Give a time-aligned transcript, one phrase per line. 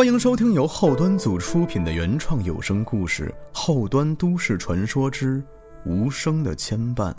[0.00, 5.44] 欢迎收听由后端组出品的原创有声故事《后端都市传说之
[5.84, 7.12] 无声的牵绊》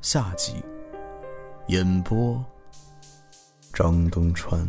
[0.00, 0.54] 下集，
[1.68, 2.44] 演播
[3.72, 4.60] 张东川。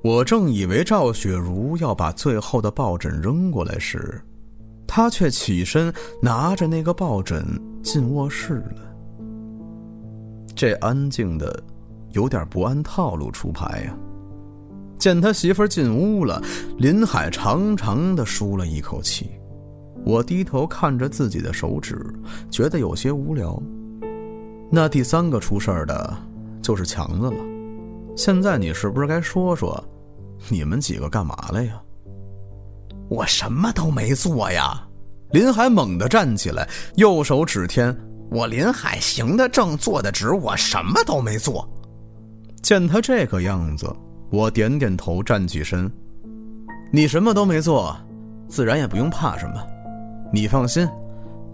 [0.00, 4.22] 我正以为赵雪茹要把最后的抱枕扔过来时，
[4.86, 5.92] 她却起身
[6.22, 7.44] 拿着那个抱枕
[7.82, 8.94] 进卧室了。
[10.54, 11.60] 这安静的，
[12.12, 13.98] 有点不按套路出牌呀。
[15.02, 16.40] 见他媳妇进屋了，
[16.78, 19.28] 林海长长的舒了一口气。
[20.04, 21.98] 我低头看着自己的手指，
[22.52, 23.60] 觉得有些无聊。
[24.70, 26.16] 那第三个出事的，
[26.62, 27.36] 就是强子了。
[28.16, 29.82] 现在你是不是该说说，
[30.48, 31.82] 你们几个干嘛了呀？
[33.08, 34.86] 我什么都没做呀！
[35.32, 37.92] 林海猛地站起来，右手指天
[38.30, 41.68] ：“我林海行的正，坐的直，我什么都没做。”
[42.62, 43.92] 见他这个样子。
[44.32, 45.92] 我点点头，站起身。
[46.90, 47.94] 你什么都没做，
[48.48, 49.62] 自然也不用怕什么。
[50.32, 50.88] 你放心，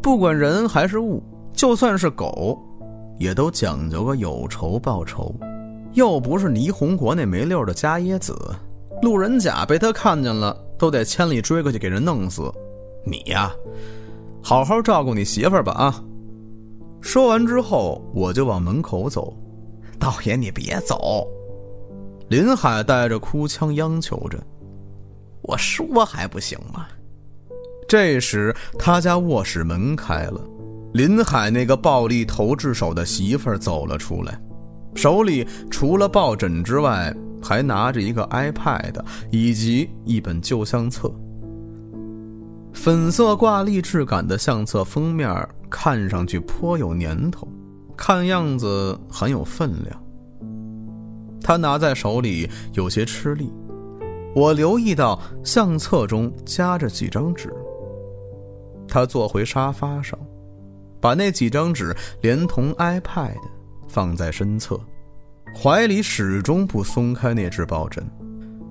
[0.00, 1.20] 不管人还是物，
[1.52, 2.56] 就算是狗，
[3.18, 5.34] 也都讲究个有仇报仇。
[5.94, 8.32] 又不是霓虹国那没溜的伽椰子，
[9.02, 12.48] 路人甲被他看见了，都得千里追过去给人弄死。
[13.04, 13.52] 你呀，
[14.40, 16.04] 好好照顾你媳妇儿吧啊！
[17.00, 19.36] 说完之后，我就往门口走。
[19.98, 21.26] 道爷，你别走。
[22.28, 24.38] 林海带着哭腔央求着
[25.42, 26.86] ：“我说还不行吗？”
[27.88, 30.40] 这时，他家卧室门开了，
[30.92, 34.38] 林海那个暴力投掷手的媳妇儿走了出来，
[34.94, 41.10] 手里除了抱枕之外，还拿着一个 iPad 以及一本旧相册。
[42.74, 47.48] 粉色挂历质感的相册封面看上去颇有年头，
[47.96, 50.02] 看样子很有分量。
[51.42, 53.52] 他拿在手里有些吃力，
[54.34, 57.52] 我留意到相册中夹着几张纸。
[58.86, 60.18] 他坐回沙发上，
[61.00, 63.36] 把那几张纸连同 iPad
[63.88, 64.78] 放在身侧，
[65.54, 68.04] 怀里始终不松开那只抱枕，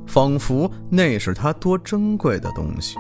[0.06, 2.98] 仿佛那是他多珍贵的东西。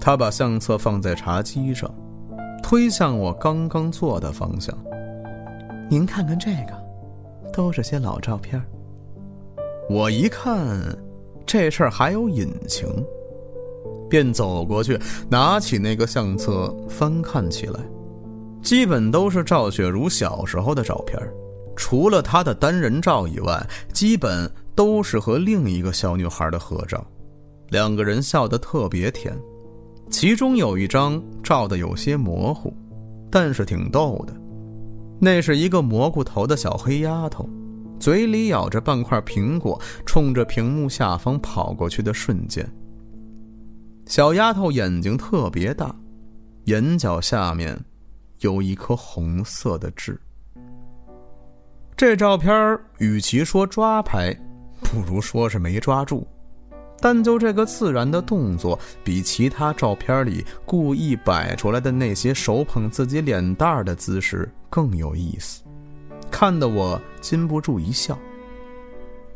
[0.00, 1.88] 他把相册放在茶几上，
[2.62, 4.76] 推向我刚刚坐的方向。
[5.88, 6.81] 您看看这个。
[7.52, 8.62] 都是些老照片。
[9.90, 10.80] 我一看，
[11.44, 12.88] 这事儿还有隐情，
[14.08, 14.98] 便走过去，
[15.28, 17.80] 拿起那个相册翻看起来。
[18.62, 21.18] 基本都是赵雪茹小时候的照片，
[21.74, 23.60] 除了她的单人照以外，
[23.92, 27.04] 基本都是和另一个小女孩的合照。
[27.70, 29.36] 两个人笑得特别甜，
[30.10, 32.72] 其中有一张照的有些模糊，
[33.30, 34.32] 但是挺逗的。
[35.24, 37.48] 那是一个蘑菇头的小黑丫头，
[38.00, 42.68] 嘴里咬着半块苹果，冲着屏幕下方跑过去的瞬间。
[44.04, 45.94] 小丫头眼睛特别大，
[46.64, 47.78] 眼角下面
[48.40, 50.20] 有一颗红色的痣。
[51.96, 54.36] 这照片与其说抓拍，
[54.80, 56.26] 不如说是没抓住。
[57.02, 65.62] 但就这个自然的动作，比其他照片里故意摆出来的那些手捧自己脸蛋的姿势更有意思，
[66.30, 68.16] 看得我禁不住一笑。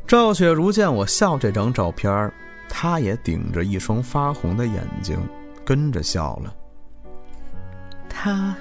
[0.07, 2.33] 赵雪茹见我笑这张照片，
[2.69, 5.19] 她也顶着一双发红的眼睛，
[5.65, 6.55] 跟着笑了。
[8.09, 8.55] 他，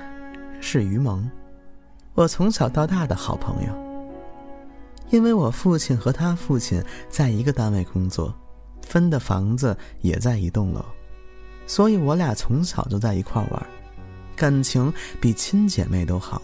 [0.59, 1.29] 是于萌，
[2.15, 3.85] 我从小到大的好朋友。
[5.11, 8.33] 因为我父亲和他父亲在一个单位工作。
[8.85, 10.85] 分的房子也在一栋楼，
[11.65, 13.67] 所以我俩从小就在一块玩，
[14.35, 16.41] 感情比亲姐妹都好。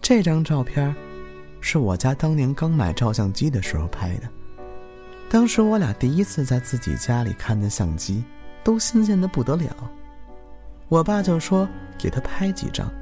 [0.00, 0.94] 这张照片
[1.60, 4.28] 是我家当年刚买照相机的时候拍的。
[5.30, 8.22] 当时我俩第一次在自己家里看见相机，
[8.64, 9.74] 都新鲜的不得了。
[10.88, 11.66] 我爸就说
[11.96, 12.92] 给他拍几张，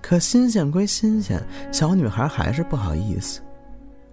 [0.00, 1.42] 可新鲜归新鲜，
[1.72, 3.40] 小女孩还是不好意思。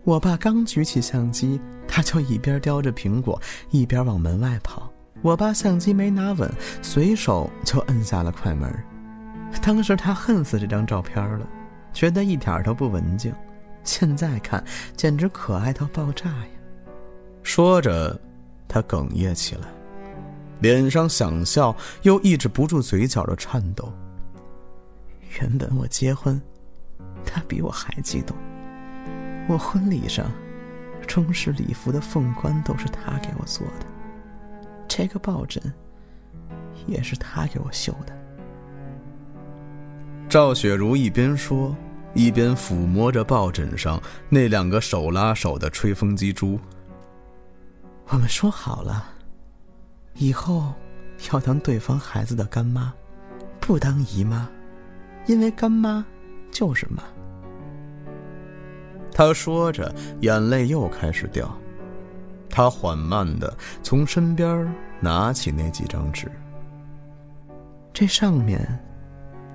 [0.03, 4.91] 我爸刚举起相机，他就一边叼着苹果，一边往门外跑。
[5.21, 6.51] 我爸相机没拿稳，
[6.81, 8.69] 随手就摁下了快门。
[9.61, 11.47] 当时他恨死这张照片了，
[11.93, 13.33] 觉得一点都不文静。
[13.85, 14.61] 现在看，
[14.97, 16.47] 简直可爱到爆炸呀！
[17.41, 18.19] 说着，
[18.67, 19.67] 他哽咽起来，
[20.59, 23.89] 脸上想笑又抑制不住嘴角的颤抖。
[25.39, 26.41] 原本我结婚，
[27.25, 28.35] 他比我还激动。
[29.47, 30.31] 我婚礼上，
[31.05, 33.85] 中式礼服的凤冠都是他给我做的，
[34.87, 35.61] 这个抱枕
[36.87, 38.17] 也是他给我绣的。
[40.29, 41.75] 赵雪茹一边说，
[42.13, 46.59] 一边抚摸着抱枕上那两个手拉手的吹风机珠。
[48.07, 49.11] 我们说好了，
[50.15, 50.73] 以后
[51.31, 52.93] 要当对方孩子的干妈，
[53.59, 54.49] 不当姨妈，
[55.25, 56.05] 因为干妈
[56.49, 57.03] 就是妈。
[59.13, 61.55] 他说着，眼泪又开始掉。
[62.49, 66.31] 他缓慢的从身边拿起那几张纸，
[67.93, 68.79] 这上面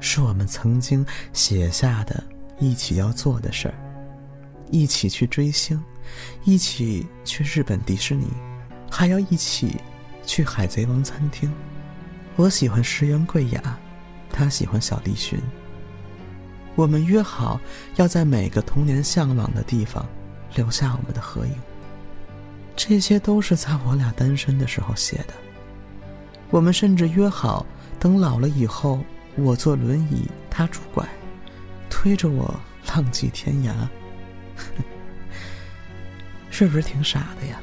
[0.00, 2.22] 是我们曾经写下的
[2.58, 3.75] 一起要做的事儿：
[4.70, 5.82] 一起去追星，
[6.44, 8.26] 一起去日本迪士尼，
[8.90, 9.76] 还要一起
[10.25, 11.52] 去海贼王餐厅。
[12.37, 13.78] 我喜欢石原贵雅，
[14.31, 15.40] 他喜欢小栗旬。
[16.79, 17.61] 我们约好
[17.97, 20.07] 要在每个童年向往的地方
[20.55, 21.53] 留下我们的合影。
[22.77, 25.35] 这些都是在我俩单身的时候写的。
[26.51, 27.67] 我们甚至约好，
[27.99, 29.01] 等老了以后，
[29.35, 31.05] 我坐轮椅，他拄拐，
[31.91, 32.55] 推着我
[32.87, 33.73] 浪迹天涯。
[36.49, 37.61] 是不是挺傻的呀？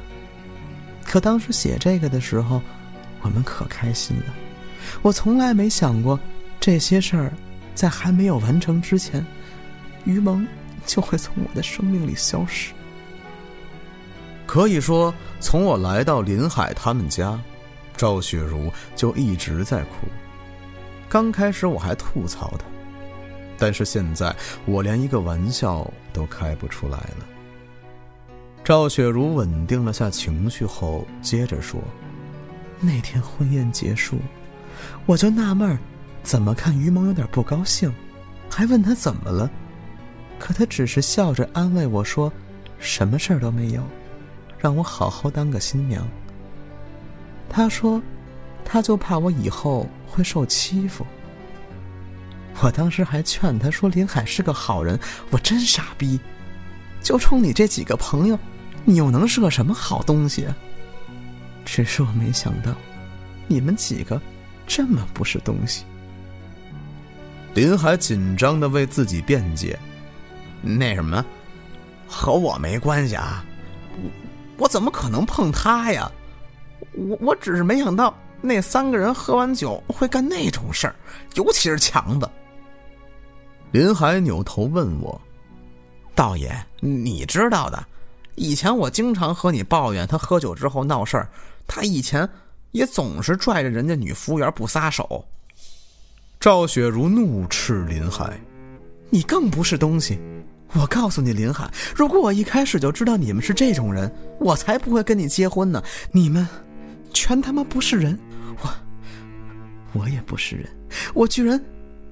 [1.02, 2.60] 可当时写这个的时候，
[3.22, 4.34] 我们可开心了。
[5.00, 6.20] 我从来没想过
[6.60, 7.32] 这些事儿。
[7.76, 9.24] 在还没有完成之前，
[10.04, 10.44] 于萌
[10.84, 12.72] 就会从我的生命里消失。
[14.46, 17.38] 可以说，从我来到林海他们家，
[17.96, 20.08] 赵雪茹就一直在哭。
[21.08, 22.64] 刚开始我还吐槽她，
[23.58, 24.34] 但是现在
[24.64, 27.26] 我连一个玩笑都开不出来了。
[28.64, 31.80] 赵雪茹稳定了下情绪后，接着说
[32.80, 34.18] ：“那天婚宴结束，
[35.04, 35.78] 我就纳闷儿。”
[36.26, 37.94] 怎么看于萌有点不高兴，
[38.50, 39.48] 还问他怎么了，
[40.40, 42.32] 可他只是笑着安慰我说
[42.80, 43.80] ：“什么事儿都没有，
[44.58, 46.04] 让我好好当个新娘。”
[47.48, 48.02] 他说
[48.66, 51.06] ：“他就怕我以后会受欺负。”
[52.60, 54.98] 我当时还劝他说：“林海是个好人，
[55.30, 56.18] 我真傻逼，
[57.00, 58.36] 就冲你这几个朋友，
[58.84, 60.44] 你又能是个什么好东西？”
[61.64, 62.72] 只是我没想到，
[63.46, 64.20] 你们几个
[64.66, 65.84] 这么不是东西。
[67.56, 69.78] 林海紧张的为自己辩解
[70.60, 71.24] ：“那什么，
[72.06, 73.42] 和我没关系啊，
[73.96, 74.10] 我
[74.58, 76.12] 我怎么可能碰他呀？
[76.92, 80.94] 我我只是没想到那三个人喝完酒会干那种事儿，
[81.36, 82.28] 尤其是强子。”
[83.72, 85.18] 林海扭头问我
[86.14, 87.82] ：“道爷，你知道的，
[88.34, 91.26] 以前我经常和你抱怨他喝酒之后闹事儿，
[91.66, 92.28] 他以前
[92.72, 95.26] 也总是拽着人家女服务员不撒手。”
[96.38, 98.38] 赵雪茹怒斥林海
[99.10, 100.18] ：“你更不是东西！
[100.74, 105.82] 我告诉你，林海，如果我一开始就知道你们是这种人，我才不会跟你结婚呢！
[106.12, 106.46] 你们，
[107.12, 108.18] 全他妈不是人！
[108.62, 108.70] 我，
[110.00, 110.68] 我也不是人！
[111.14, 111.60] 我居然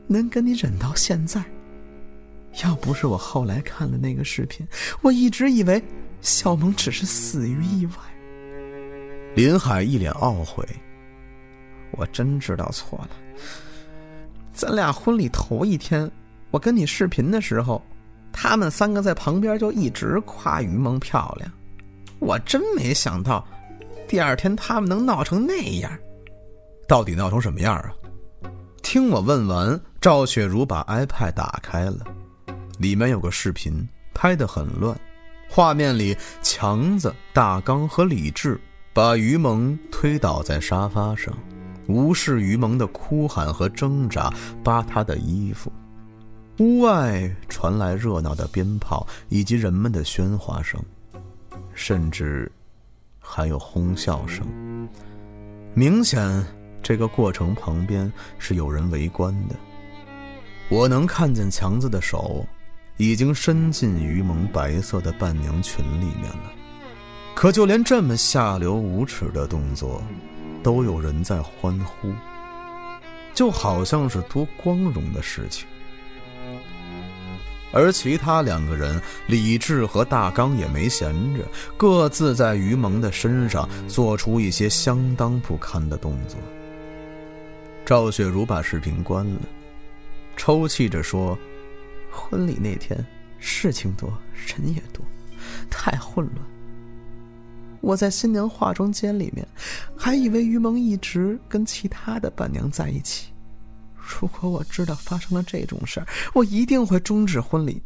[0.07, 1.43] 能跟你忍到现在！
[2.65, 4.67] 要不是我后来看了那个视频，
[5.03, 5.83] 我一直以为
[6.23, 7.93] 小萌只是死于意外。”
[9.37, 10.67] 林海一脸懊悔
[11.93, 13.11] ：“我真知道错了。”
[14.55, 16.09] 咱俩婚礼头一天，
[16.53, 17.83] 我跟你视频的时候，
[18.33, 21.51] 他们三个在旁边就一直夸于萌漂亮。
[22.21, 23.45] 我真没想到，
[24.07, 25.91] 第二天他们能闹成那样。
[26.87, 27.93] 到底闹成什么样啊？
[28.81, 32.05] 听我问完，赵雪茹把 iPad 打开了，
[32.79, 34.97] 里面有个视频，拍得很乱。
[35.49, 38.61] 画面里，强子、大刚和李志
[38.93, 41.37] 把于萌推倒在沙发上。
[41.87, 45.73] 无视于萌的哭喊和挣扎，扒他的衣服。
[46.59, 50.81] 屋外传来热闹的鞭炮以及人们的喧哗声，
[51.75, 52.51] 甚至
[53.19, 54.47] 还有哄笑声。
[55.75, 56.47] 明显，
[56.83, 59.57] 这个过程旁边是有人围观的。
[60.71, 62.47] 我能看见强子的手
[62.97, 66.53] 已经伸进于萌白色的伴娘裙里面了。
[67.35, 70.01] 可就连这么下流无耻的动作。
[70.65, 72.11] 都有人在欢呼，
[73.35, 75.69] 就好像是多光荣的事情。
[77.71, 81.45] 而其他两个人，李智和大刚也没闲着，
[81.77, 86.39] 各自在于萌的身上做出一些相当不堪的动作。
[87.85, 89.41] 赵雪茹把视频关了，
[90.37, 91.37] 抽泣着说
[92.11, 93.05] ：“婚礼那天
[93.39, 95.05] 事情多，人也多，
[95.69, 96.47] 太混乱。”
[97.83, 99.47] 我在新娘化妆间里面，
[100.05, 103.33] 还以为于萌一直跟其他的伴娘在一起。
[103.97, 107.83] 如果我知道发生了这种事儿，我一定会终止婚礼，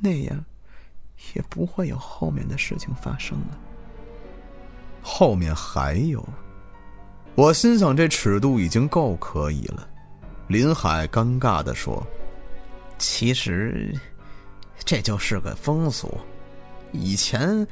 [0.00, 0.44] 那样
[1.34, 3.56] 也不会有后面的事情发生了。
[5.00, 6.28] 后面还有，
[7.36, 9.88] 我心想这尺度已经够可以了。
[10.48, 12.04] 林海尴尬的说
[12.98, 13.96] ：“其实，
[14.84, 16.12] 这就是个风俗，
[16.90, 17.64] 以前。”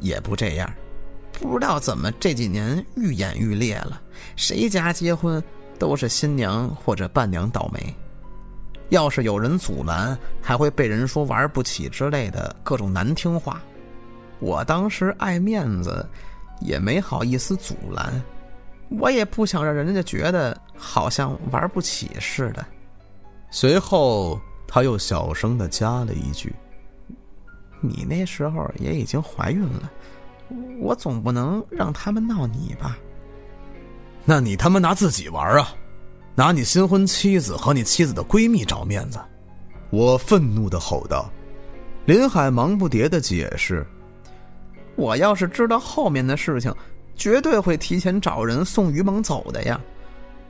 [0.00, 0.72] 也不这样，
[1.40, 4.00] 不知道怎么这几年愈演愈烈了，
[4.36, 5.42] 谁家结婚
[5.78, 7.94] 都是新娘或者伴娘倒霉。
[8.90, 13.60] 要是有人阻拦，还会被人说玩不起之类的各种难听话。
[14.38, 16.06] 我当时爱面子，
[16.60, 18.22] 也没好意思阻拦。
[18.90, 22.66] 我也不想让人家觉得好像玩不起似的。
[23.50, 26.52] 随后他又小声的加了一句
[27.80, 29.90] ：“你那时候也已经怀孕了，
[30.80, 32.96] 我总不能让他们闹你吧？
[34.24, 35.74] 那你他妈拿自己玩啊！”
[36.36, 39.18] 拿你新婚妻子和你妻子的闺蜜找面子，
[39.90, 41.30] 我愤怒的吼道。
[42.06, 43.86] 林海忙不迭的解释
[44.96, 46.74] ：“我要是知道后面的事情，
[47.14, 49.78] 绝对会提前找人送于萌走的呀。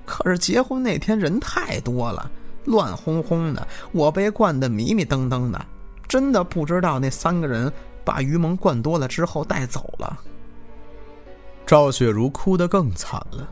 [0.04, 2.30] 可是结婚那天人太多了，
[2.66, 5.66] 乱哄哄的，我被灌得迷迷瞪瞪的，
[6.06, 7.72] 真的不知道那三个人
[8.04, 10.18] 把于萌灌多了之后带走了。”
[11.66, 13.48] 赵雪茹哭得更惨了。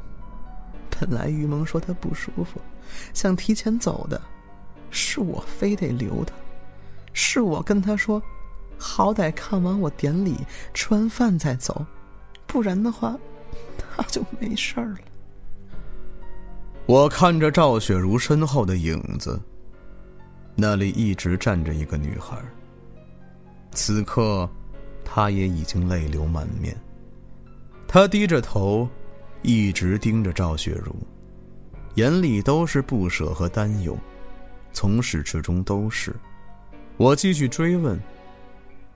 [0.91, 2.61] 本来于萌说她不舒服，
[3.15, 4.21] 想提前走的，
[4.91, 6.35] 是我非得留她，
[7.13, 8.21] 是我跟她说，
[8.77, 10.37] 好歹看完我典礼，
[10.75, 11.87] 吃完饭再走，
[12.47, 13.17] 不然的话，
[13.79, 14.99] 他就没事儿了。
[16.87, 19.41] 我看着赵雪茹身后的影子，
[20.57, 22.37] 那里一直站着一个女孩。
[23.73, 24.49] 此刻，
[25.05, 26.77] 她也已经泪流满面，
[27.87, 28.89] 她低着头。
[29.43, 30.93] 一直盯着赵雪茹，
[31.95, 33.97] 眼里都是不舍和担忧，
[34.73, 36.13] 从始至终都是。
[36.97, 37.97] 我继续追问，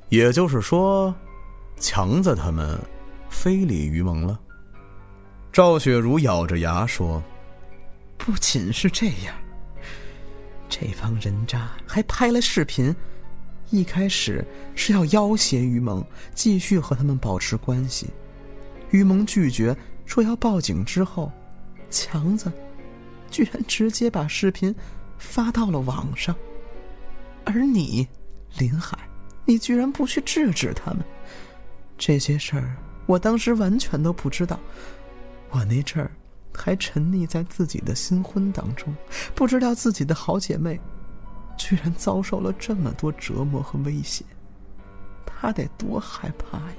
[0.08, 1.14] 也就是说，
[1.76, 2.76] 强子他们
[3.30, 4.38] 非礼于蒙了？
[5.52, 7.22] 赵雪茹咬着牙说
[8.18, 9.32] ：“不仅是这样，
[10.68, 12.94] 这帮人渣还拍了视频，
[13.72, 14.44] 一开始
[14.76, 18.06] 是要要挟于蒙继续和他们保持关系，
[18.92, 21.32] 于蒙拒绝。”说要报警之后，
[21.88, 22.52] 强子
[23.30, 24.74] 居然直接把视频
[25.16, 26.36] 发到了网上，
[27.44, 28.06] 而你，
[28.58, 28.98] 林海，
[29.46, 31.02] 你居然不去制止他们。
[31.96, 32.76] 这些事儿，
[33.06, 34.60] 我当时完全都不知道。
[35.50, 36.10] 我那阵儿
[36.52, 38.94] 还沉溺在自己的新婚当中，
[39.34, 40.78] 不知道自己的好姐妹
[41.56, 44.24] 居然遭受了这么多折磨和威胁，
[45.24, 46.74] 他得多害怕呀！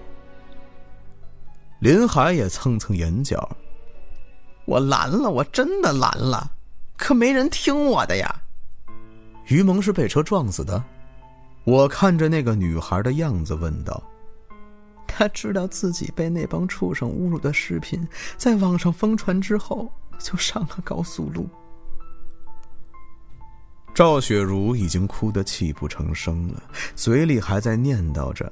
[1.79, 3.49] 林海也蹭蹭眼角，
[4.65, 6.51] 我拦了，我真的拦了，
[6.97, 8.41] 可没人听我的呀。
[9.47, 10.81] 于萌是被车撞死的，
[11.65, 14.01] 我看着那个女孩的样子问道。
[15.05, 21.47] 他知道自己被那帮畜生侮辱的视频在网上疯传之后，就上了高速路。
[24.03, 26.61] 赵雪茹已经哭得泣不成声了，
[26.93, 28.51] 嘴里还在念叨着。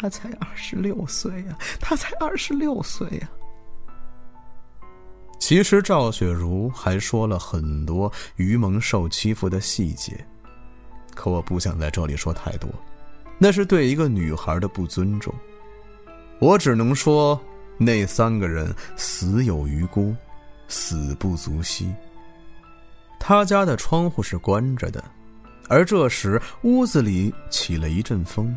[0.00, 3.30] 他才二十六岁呀，他才二十六岁呀。
[5.38, 10.18] 其实赵雪茹还说了很多于萌受欺负的细节，
[11.14, 12.68] 可我不想在这里说太多，
[13.38, 15.32] 那是对一个女孩的不尊重。
[16.40, 17.40] 我只能说，
[17.78, 20.12] 那三个人死有余辜，
[20.66, 21.94] 死不足惜。
[23.28, 25.02] 他家的窗户是关着的，
[25.68, 28.56] 而这时屋子里起了一阵风。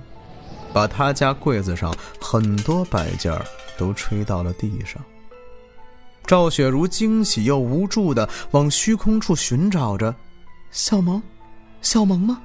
[0.71, 3.35] 把他家柜子上很多摆件
[3.79, 5.03] 都吹到了地上。
[6.23, 10.13] 赵雪茹惊喜又无助的往虚空处寻找着，
[10.69, 11.19] 小萌，
[11.81, 12.39] 小萌吗？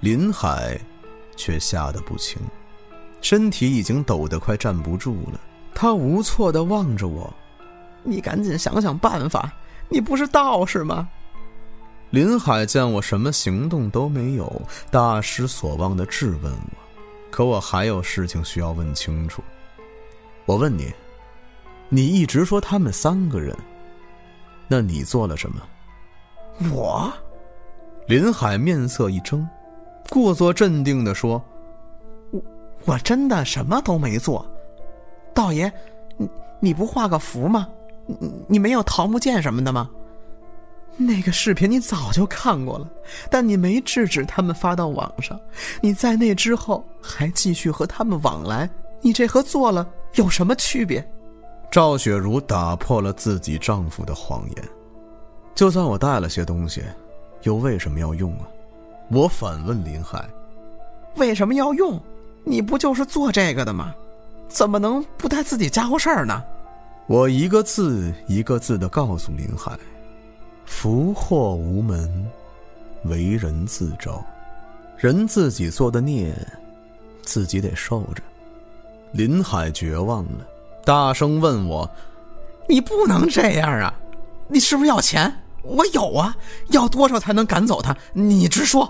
[0.00, 0.76] 林海
[1.36, 2.36] 却吓得不轻，
[3.20, 5.40] 身体已经抖得快站不住了。
[5.72, 7.32] 他无措的望着我
[8.02, 9.52] ：“你赶紧想想办法，
[9.90, 11.08] 你不是道士吗？”
[12.10, 16.76] 林海见我什么行动都没有，大失所望的质问我
[17.30, 19.42] ：“可我还有事情需要问清楚。
[20.44, 20.92] 我问你，
[21.88, 23.56] 你一直说他们三个人，
[24.66, 25.62] 那你做了什么？”
[26.74, 27.12] 我，
[28.08, 29.46] 林海面色一怔，
[30.08, 31.40] 故作镇定的说
[32.32, 32.42] ：“我
[32.86, 34.44] 我真的什么都没做。
[35.32, 35.72] 道爷，
[36.16, 36.28] 你
[36.58, 37.68] 你不画个符吗？
[38.18, 39.88] 你你没有桃木剑什么的吗？”
[40.96, 42.86] 那个视频你早就看过了，
[43.30, 45.38] 但你没制止他们发到网上。
[45.80, 48.68] 你在那之后还继续和他们往来，
[49.00, 51.02] 你这和做了有什么区别？
[51.70, 54.68] 赵雪茹打破了自己丈夫的谎言。
[55.54, 56.82] 就算我带了些东西，
[57.44, 58.48] 又为什么要用啊？
[59.10, 60.28] 我反问林海
[61.16, 61.98] ：“为什么要用？
[62.44, 63.94] 你不就是做这个的吗？
[64.48, 66.42] 怎么能不带自己家伙事儿呢？”
[67.10, 69.76] 我一个字一个字的告诉林海。
[70.64, 72.30] 福祸无门，
[73.02, 74.24] 为人自招。
[74.96, 76.32] 人自己做的孽，
[77.22, 78.22] 自己得受着。
[79.10, 80.46] 林海绝望了，
[80.84, 81.90] 大声问我
[82.70, 83.92] ：“你不能这样啊！
[84.46, 85.34] 你是不是要钱？
[85.64, 86.36] 我有啊，
[86.68, 87.92] 要多少才能赶走他？
[88.12, 88.88] 你直说。”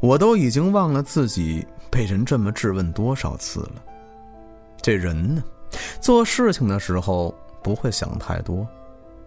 [0.00, 3.82] 我都已经忘了自己被人这么质问多少次了。
[4.80, 5.44] 这人呢，
[6.00, 8.66] 做事情的时候不会想太多，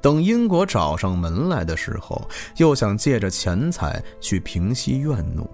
[0.02, 5.50] 等因果找上门来的时候，又想借着钱财去平息怨怒。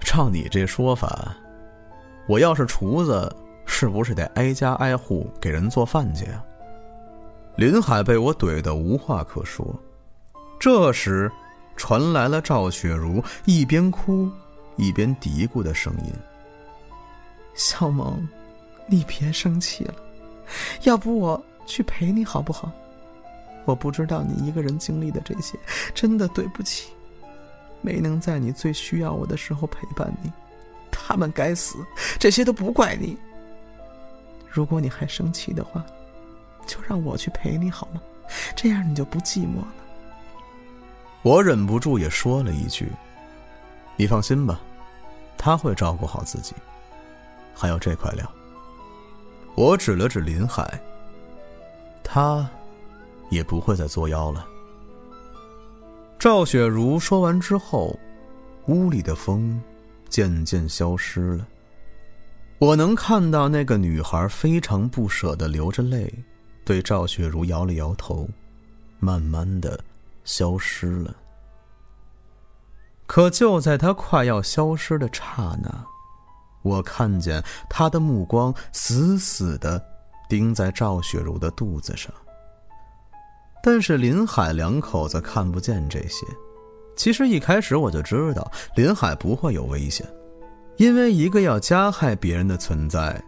[0.00, 1.36] 照你这说法，
[2.26, 3.30] 我要是厨子，
[3.66, 6.44] 是不是得挨家挨户给人做饭去啊？
[7.56, 9.66] 林海被我怼得无话可说。
[10.58, 11.30] 这时，
[11.76, 14.30] 传来了赵雪茹一边哭
[14.76, 16.12] 一边嘀咕的声音
[17.54, 18.26] ：“小萌，
[18.90, 19.94] 你别生气了，
[20.82, 22.70] 要不我去陪你好不好？
[23.64, 25.56] 我不知道你一个人经历的这些，
[25.94, 26.90] 真的对不起。”
[27.82, 30.30] 没能在你最需要我的时候陪伴你，
[30.90, 31.78] 他们该死，
[32.18, 33.16] 这些都不怪你。
[34.46, 35.82] 如果你还生气的话，
[36.66, 38.02] 就让我去陪你好吗？
[38.54, 39.74] 这样你就不寂寞了。
[41.22, 42.90] 我忍不住也说了一句
[43.96, 44.60] ：“你放心吧，
[45.38, 46.54] 他会照顾好自己。”
[47.56, 48.30] 还有这块料。
[49.54, 50.80] 我指了指林海，
[52.02, 52.48] 他
[53.30, 54.46] 也不会再作妖了。
[56.18, 57.98] 赵雪茹说完之后，
[58.66, 59.60] 屋里的风
[60.08, 61.46] 渐渐消失了。
[62.58, 66.12] 我能看到那个女孩非常不舍的流着泪，
[66.64, 68.28] 对赵雪茹摇了摇头，
[68.98, 69.78] 慢慢的
[70.24, 71.16] 消失了。
[73.06, 75.86] 可就在她快要消失的刹那，
[76.62, 79.82] 我看见他的目光死死的
[80.28, 82.12] 盯在赵雪茹的肚子上。
[83.62, 86.26] 但是林海两口子看不见这些。
[86.96, 90.06] 其实一开始我就知道林海不会有危险，
[90.76, 93.22] 因为一个要加害别人的存在，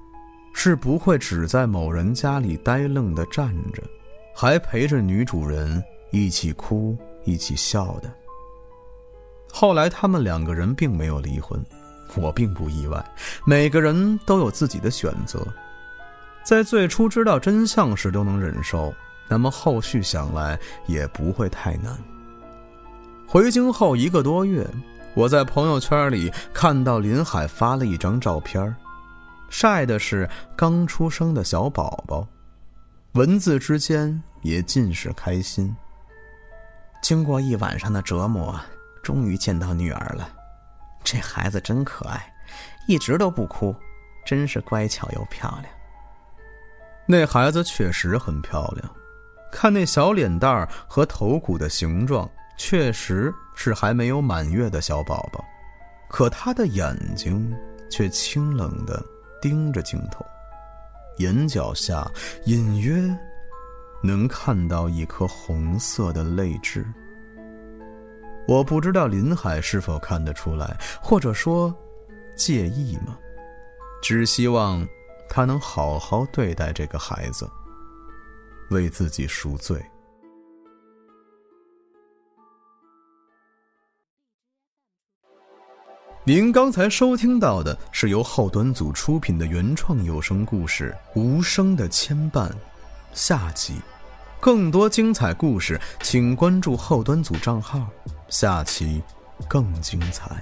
[0.53, 3.83] 是不会只在某人家里呆愣的站着，
[4.35, 8.13] 还陪着女主人一起哭一起笑的。
[9.51, 11.63] 后来他们两个人并没有离婚，
[12.17, 13.05] 我并不意外。
[13.45, 15.47] 每个人都有自己的选择，
[16.45, 18.93] 在最初知道真相时都能忍受。
[19.29, 21.97] 那么后续想来也不会太难。
[23.27, 24.69] 回京后一个多月，
[25.15, 28.75] 我在朋友圈里看到林海发了一张照片，
[29.49, 32.27] 晒的是刚出生的小宝宝，
[33.13, 35.75] 文字之间也尽是开心。
[37.03, 38.61] 经过一晚上的折磨，
[39.03, 40.29] 终于见到女儿了，
[41.05, 42.35] 这孩子真可爱，
[42.87, 43.75] 一直都不哭，
[44.25, 45.73] 真是乖巧又漂亮。
[47.07, 48.91] 那孩子确实很漂亮。
[49.51, 55.45] 看那小脸蛋儿和头骨的形状，确实是还没有满月的小宝宝，
[56.09, 57.55] 可他的眼睛
[57.91, 59.03] 却清冷的
[59.43, 60.25] 盯着镜头，
[61.19, 62.11] 眼角下
[62.47, 63.15] 隐约
[64.03, 66.87] 能看到一颗红色的泪痣。
[68.47, 71.75] 我不知道林海是否看得出来，或者说
[72.37, 73.17] 介意吗？
[74.03, 74.87] 只希望
[75.29, 77.49] 他能好好对待这个孩子。
[78.71, 79.79] 为自己赎罪。
[86.25, 92.49] 您刚才收听到的是由后端组出品的原创有声故事《无声的牵绊》，
[93.13, 93.75] 下集。
[94.41, 97.87] 更多精彩故事，请关注后端组账号，
[98.33, 99.03] 下期
[99.47, 100.41] 更精彩。